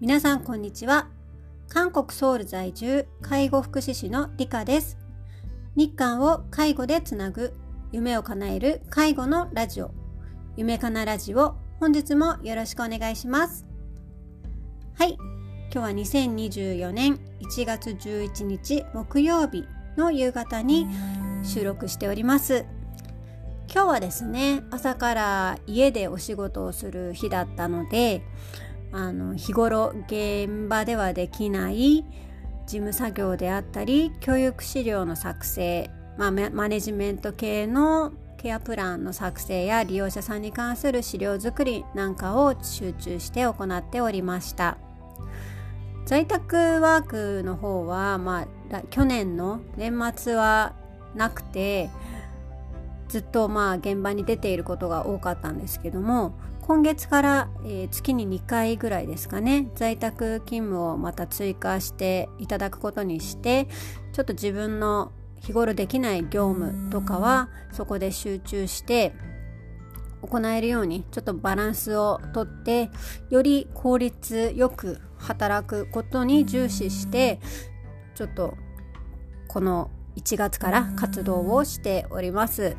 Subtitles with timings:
[0.00, 1.08] 皆さんこんにちは。
[1.68, 4.96] 韓国ソウル在住介護福祉士のリカです。
[5.76, 7.52] 日韓を介護でつなぐ
[7.92, 9.90] 夢を叶える介護のラジオ。
[10.56, 13.66] 夢かなラジオ本日もよろしくお願いします。
[14.94, 15.18] はい。
[15.70, 19.64] 今日は2024年1月11日木曜日
[19.96, 20.86] の夕方に
[21.42, 22.64] 収録しております。
[23.72, 28.22] 今日はですね朝から家でお仕事をする日だったので
[28.90, 32.04] あの日頃現場ではできない
[32.66, 35.88] 事務作業であったり教育資料の作成、
[36.18, 44.78] まあ、マネジメント系のケアプランの作成や利用者さんに関する資料作りなんかを集中して行っておりました。
[46.06, 50.74] 在宅ワークの方は、まあ、去年の年末は
[51.14, 51.90] なくて
[53.10, 63.66] ずっとまあ現場に出ていることが多かったんですけども今月から、え、月に2回ぐらいですかね在宅勤務をまた追加していただくことにして
[64.12, 69.12] ちょっと自分の日頃できない業務とかはそこで集中して
[70.22, 72.90] 行えるようにちょっとバランスをとって
[73.30, 77.40] より効率よく働くことに重視して
[78.14, 78.54] ちょっと
[79.48, 82.76] この1月から活動をしております。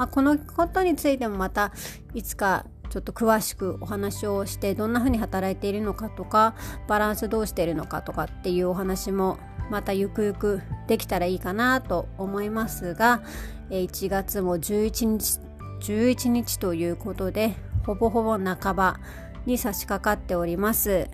[0.00, 1.72] まあ、このことについてもまた
[2.14, 6.54] いつかちょっと詳しくお話をしてどんな風に働いているのかとか
[6.88, 9.38] バランスどうしているのかとかっていうお話も
[9.70, 13.20] またゆくゆくできたらいいかなと思いますが
[13.68, 15.38] 1月も11日
[15.80, 19.00] ,11 日ということでほぼほぼ半ば
[19.44, 21.10] に差し掛かっております。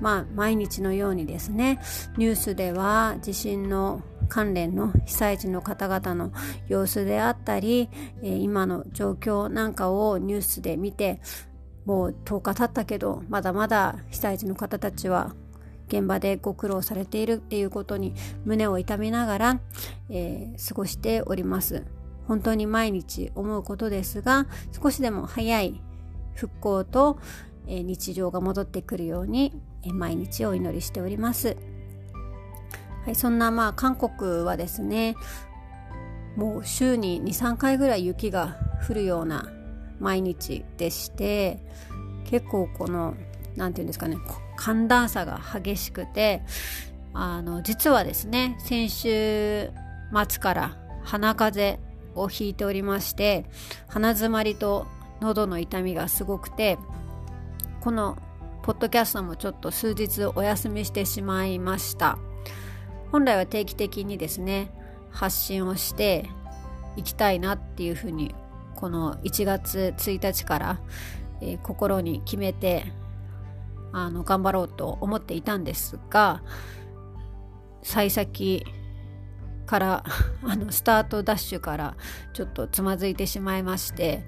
[0.00, 1.80] まあ毎日のようにですね
[2.16, 6.32] ニュースでは地震の関連の被災地の方々の
[6.68, 7.90] 様子であったり、
[8.22, 11.20] えー、今の状況なんかをニュースで見て
[11.84, 15.34] もう10日経ったけどまだまだ被災地の方たちは
[15.88, 18.14] 現場でご苦労されているっていうことに
[18.44, 19.60] 胸を痛めながら、
[20.08, 21.84] えー、過ごしております
[22.28, 24.46] 本当に毎日思うことですが
[24.80, 25.82] 少しでも早い
[26.34, 27.18] 復興と、
[27.66, 31.56] えー、日常が戻ってくるように、えー、毎日お祈りしております。
[33.04, 35.14] はい、そんなまあ韓国はですね
[36.36, 38.56] もう週に23回ぐらい雪が
[38.88, 39.50] 降るような
[39.98, 41.58] 毎日でして
[42.24, 43.14] 結構この
[43.56, 44.16] 何て言うんですかね
[44.56, 46.42] 寒暖差が激しくて
[47.12, 49.70] あの実はですね先週
[50.28, 53.44] 末から鼻風邪をひいておりまして
[53.88, 54.86] 鼻づまりと
[55.20, 56.78] 喉の痛みがすごくて
[57.80, 58.18] この
[58.62, 62.18] ポッドキャストもちょっと数日お休みしてしまいました。
[63.12, 64.70] 本来は定期的にですね
[65.10, 66.28] 発信をして
[66.96, 68.34] いきたいなっていうふうに
[68.76, 70.80] この1月1日から、
[71.40, 72.84] えー、心に決めて
[73.92, 76.42] あの頑張ろうと思っていたんですが
[77.82, 78.64] 幸先
[79.66, 80.04] から
[80.42, 81.96] あのスタートダッシュから
[82.32, 84.24] ちょっとつまずいてしまいまして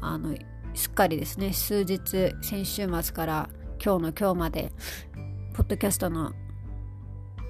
[0.00, 0.34] あの
[0.74, 3.48] すっかりですね数日先週末から
[3.84, 4.72] 今日の今日まで
[5.54, 6.32] ポッドキャストの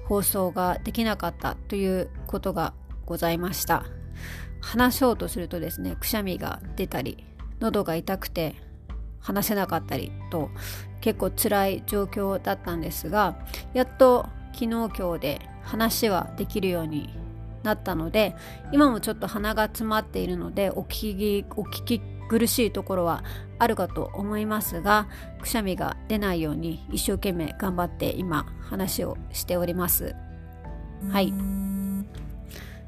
[0.05, 2.73] 放送ができなかったということが
[3.05, 3.85] ございました。
[4.65, 7.23] 話そうとするとですねくしゃみが出たり
[7.59, 8.55] 喉が痛くて
[9.19, 10.49] 話せなかったりと
[11.01, 13.37] 結構辛い状況だったんですが
[13.73, 17.13] やっと昨日今日で話はできるように
[17.61, 18.35] なったので
[18.71, 23.23] 今もちょっと鼻が詰まっているのでお聞きお聞き苦しいところは
[23.59, 25.07] あるかと思いますが
[25.41, 30.15] くしゃみが出ないように一生懸命頑張って今話をしております。
[31.11, 31.33] はい。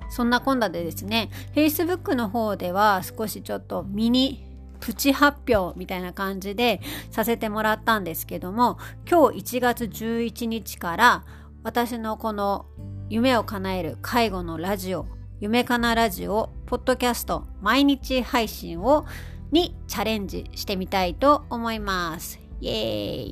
[0.10, 4.44] そんなこんなでですね Facebook の方では少しちょっとミニ
[4.80, 6.82] プチ発表みたいな感じで
[7.12, 8.78] させてもらったんですけども
[9.10, 11.24] 今日1月11日から
[11.64, 12.66] 私のこの
[13.10, 15.06] 夢を叶える介護のラジオ
[15.40, 19.06] 夢かなラジオポッドキャスト毎日配信を
[19.52, 22.40] にチャレンジしてみたいと思います。
[22.60, 22.76] イエー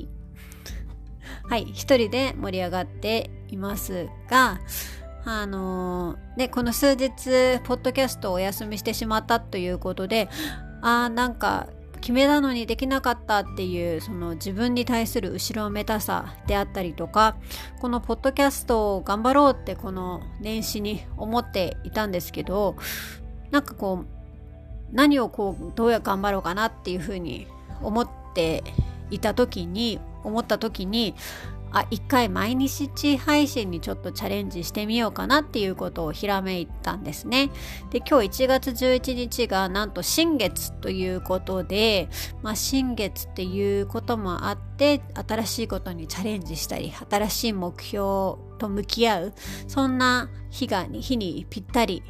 [0.02, 0.08] イ
[1.50, 4.60] はい、一人で盛り上がっていますが、
[5.26, 10.30] あのー、ね、この数日、ポッドキャストをお休みしてしまったということで、
[10.82, 11.70] あーなんか、
[12.06, 17.36] 決めたのにできなかったっていうその自分に対する後ろめたさであったりとか
[17.82, 22.76] このポッドキャストを頑張ろうってこの年始に思っていたんですけど
[23.50, 27.48] なんかこう何をこうどうや頑張ろうかなっていうふうに
[27.82, 28.64] 思って
[29.10, 31.16] いた時に思った時に
[31.76, 37.50] あ一回毎日配信にちょっとチャレンジしてみようかなっていうことをひらめいたんですね。
[37.90, 42.08] で今日1月11日がなんと新月ということで、
[42.42, 48.06] まあ、新月っていうこともあって新しいことにチャレンジしたり新しい目標
[48.58, 49.34] と向き合う
[49.68, 52.04] そんな日が日にぴったり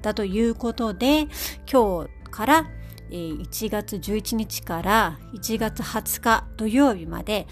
[0.00, 1.26] だということで
[1.68, 2.70] 今日から
[3.10, 7.46] 1月11日から1月20日土曜日まで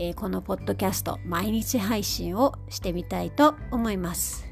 [0.00, 4.46] えこのポッドキャスト毎日配信をしてみたいと思います。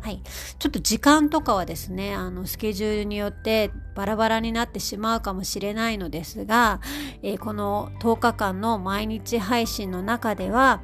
[0.00, 0.22] はい。
[0.58, 6.80] ちょっと時間とかはですね、あの、スケジュールによってバラバラになってしまうかもしれないのですが、
[7.22, 10.80] えー、この10日間の毎日配信の中では、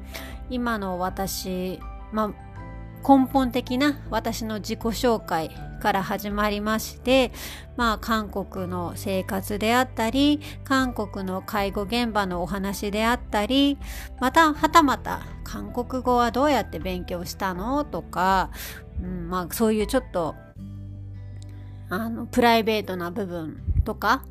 [0.51, 1.81] 今の私、
[2.13, 7.33] まあ、根本的な私の自己紹介から始まりまして、
[7.77, 13.79] まあ、韓国の生活であったり韓国の介護現場のお話であったり
[14.21, 17.85] またはたまた韓国語はどうやって勉強したの？
[17.85, 18.51] とか、
[19.03, 20.35] うんまあ、そういうちょっと
[21.89, 24.25] あのプライベートな部分とか、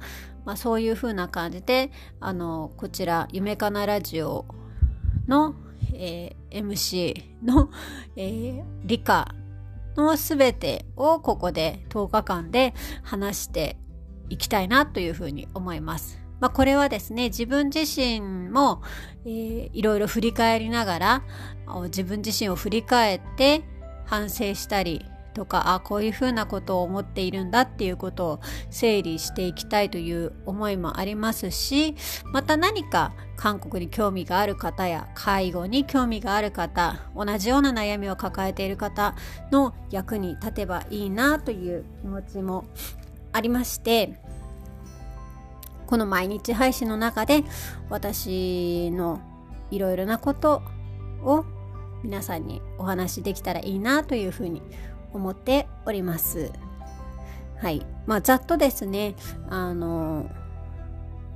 [0.44, 4.46] まあ、そういう風な感じであのこちら「夢かなラジオ
[5.28, 5.56] の」
[5.94, 7.70] えー、MC の、
[8.16, 9.35] えー、理科
[10.02, 13.78] のすべてをここで10日間で話して
[14.30, 16.20] いきたいなというふうに思います。
[16.40, 18.82] まあ、これはですね、自分自身も、
[19.26, 21.24] えー、いろいろ振り返りながら、
[21.86, 23.64] 自分自身を振り返って
[24.06, 25.06] 反省したり、
[25.36, 28.40] とかあこういうふうなことを思っているんだっていうことを
[28.72, 31.96] 整理していきたいという思いもありますし
[32.32, 39.14] また何か韓国に興味がある方や介護に興味がある方同じような悩みを抱えている方
[39.52, 42.66] の役に立てばいいなという気持ちも
[43.34, 44.18] ありまして
[45.86, 47.44] この毎日配信の中で
[47.90, 49.20] 私の
[49.70, 50.62] いろいろなこと
[51.22, 51.46] を
[52.04, 54.62] 皆さんにお話しできたらいいなというふうに
[55.16, 56.52] 思っております。
[57.58, 57.86] はい。
[58.06, 59.16] まあ、ざっとですね、
[59.50, 60.30] あの、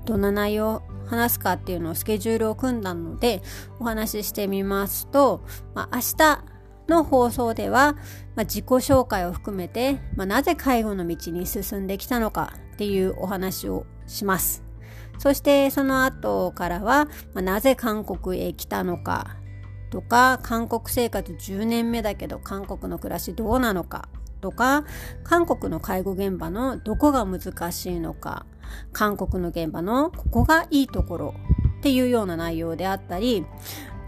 [0.05, 3.41] どんな内容を話すかっていうのをスケジュールを組んだので
[3.79, 5.41] お話ししてみますと、
[5.73, 6.43] まあ、明日
[6.87, 7.93] の放送では、
[8.35, 14.63] まあ、自己紹介を含めて、まあ、なぜ介護の道に進んできたのかっていうお話をします。
[15.17, 19.35] そしてその後からは、まあ、なぜ韓国へ来たのか
[19.89, 24.09] とか韓国生活10年目だけど韓国の暮らしどうなのか
[24.41, 24.85] とか
[25.23, 28.45] 韓国の介護現場のどこが難しいのか
[28.93, 31.33] 韓国の現場のここがいいところ
[31.79, 33.45] っていうような内容であったり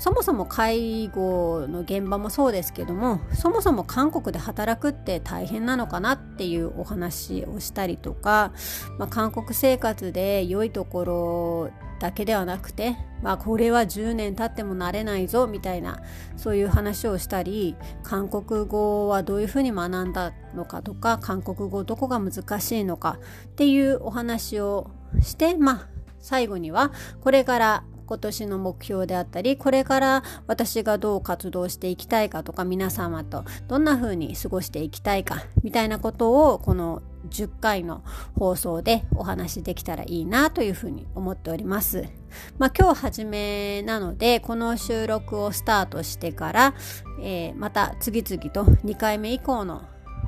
[0.01, 8.51] そもそも介護の現場もそうですけどもそもそも韓国で働くって大変なのかなっていうお話をしたりとか、
[8.97, 16.01] まあ、韓国生活で良いところだけではなくて、まあ、これは10年経っても慣れないぞみたいな
[16.35, 24.89] そういう話をしたり韓国語はどういうふうに学んだのかとか韓国語どこが難しいのかっていうお話を
[25.21, 25.87] してまあ
[26.17, 38.03] 最後にはこれから今年の目標であったりこれから私がどう活動していきたいかとか皆様とどんな風に過ごしていきたいかみたいなことをこの10回の
[38.35, 42.09] 放送でお話しできたらいいなというふうに思っております。
[42.57, 46.73] まあ、今日初めなのでこの収録をスタートしてから、
[47.21, 49.83] えー、また次々と2回目以降の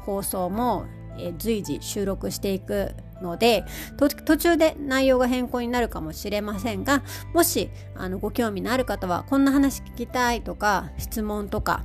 [0.06, 0.86] 放送も、
[1.18, 3.65] えー、随時収録していくので
[3.98, 7.01] 途中で内容が変更になるかもしれませんが
[7.34, 11.84] もしあのご興味のある方はこんな話聞きたいとか質問とか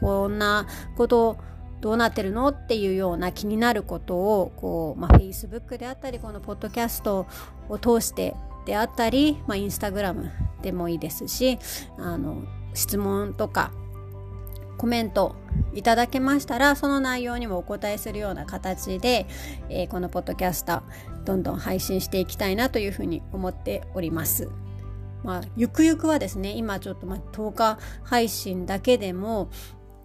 [0.00, 0.66] こんな
[0.96, 1.36] こと
[1.80, 7.26] どうなってるのっていうような気になることをこう、まあ、Facebook であったりこのポッドキャスト
[7.68, 8.34] を通して
[8.66, 10.30] であったり、まあ、インスタグラム
[10.62, 11.58] でもいいですし
[11.98, 12.42] あの
[12.74, 13.72] 質問とか
[14.78, 15.36] コメント
[15.74, 19.26] いただけましたらその内容にもお答えするような形で、
[19.68, 24.48] えー、このポッドキャスターどんどん配信していきたいなというふうに思っております。
[25.24, 29.50] まあ、ゆくゆくはですね今ちょっとまあ10日配信だけでも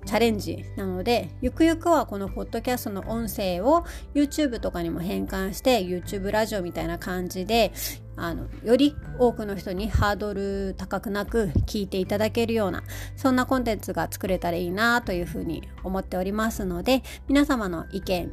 [0.05, 7.71] チャレンジなのでゆくゆくはこのポッドキャストの音声を YouTube とかにも変換して YouTube ラジオみたいな感じで
[8.15, 12.83] あのより多くの人にハードル高くなく聞いていただけるような
[13.15, 18.31] そんなコンテンツが作れたらいいなというふうに思っておりますので皆様の意見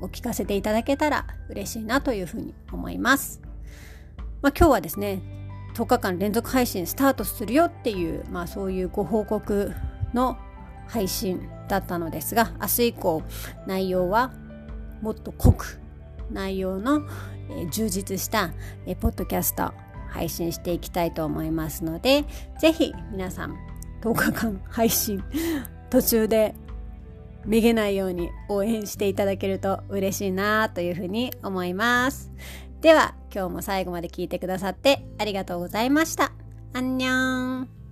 [0.00, 3.40] を聞かせていただけたら嬉しいなというふうに思います。
[4.42, 5.22] まあ、今日はですね
[5.74, 9.72] 10日間連続配信スタートするよっていう、まあ、そういうご報告
[10.12, 10.38] の
[10.86, 13.22] 配信だったのですが明日以降
[13.66, 14.32] 内容は
[15.00, 15.80] もっと濃く
[16.30, 17.02] 内容の、
[17.50, 18.52] え、充実した、
[18.86, 19.72] え、ポッドキャスト
[20.08, 22.24] 配信していきたいと思いますので、
[22.60, 23.56] ぜひ皆さん
[24.00, 25.22] 10日間 配信
[25.90, 26.54] 途中で
[27.44, 32.30] めげないように応援していただけると嬉しいなというふうに思います。
[32.80, 36.32] では今日も最後まで聞いてくださってありがとうございました。
[36.74, 37.83] アンニョン